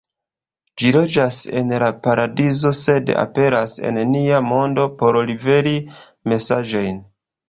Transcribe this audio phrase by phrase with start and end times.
[0.83, 5.75] Ĝi loĝas en la paradizo sed aperas en nia mondo por liveri
[6.35, 6.99] mesaĝojn.